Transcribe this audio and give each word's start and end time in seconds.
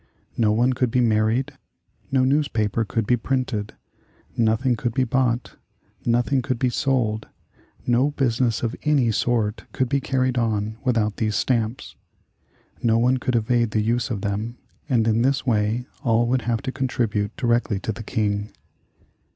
No 0.35 0.51
one 0.51 0.73
could 0.73 0.89
be 0.89 0.99
married, 0.99 1.51
no 2.11 2.23
newspaper 2.23 2.83
could 2.83 3.05
be 3.05 3.15
printed, 3.15 3.75
nothing 4.35 4.75
could 4.75 4.95
be 4.95 5.03
bought, 5.03 5.57
nothing 6.03 6.41
could 6.41 6.57
be 6.57 6.69
sold, 6.69 7.27
no 7.85 8.09
business 8.09 8.63
of 8.63 8.75
any 8.81 9.11
sort 9.11 9.65
could 9.73 9.87
be 9.87 10.01
carried 10.01 10.39
on 10.39 10.79
without 10.83 11.17
these 11.17 11.35
stamps. 11.35 11.95
No 12.81 12.97
one 12.97 13.17
could 13.17 13.35
evade 13.35 13.69
the 13.69 13.83
use 13.83 14.09
of 14.09 14.21
them, 14.21 14.57
and 14.89 15.07
in 15.07 15.21
this 15.21 15.45
way 15.45 15.85
all 16.03 16.25
would 16.29 16.41
have 16.49 16.63
to 16.63 16.71
contribute 16.71 17.37
directly 17.37 17.79
to 17.81 17.91
the 17.91 18.01
King. 18.01 18.51